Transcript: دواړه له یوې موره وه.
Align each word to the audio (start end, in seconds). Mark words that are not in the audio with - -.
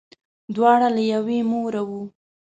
دواړه 0.55 0.87
له 0.95 1.01
یوې 1.13 1.39
موره 1.51 1.81
وه. 1.87 2.01